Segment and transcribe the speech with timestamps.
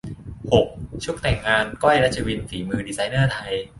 [0.51, 0.67] หก
[1.03, 3.53] ชุดแต่งงาน ก้อย รัชวิน ฝีมือดีไซเนอร์ไทย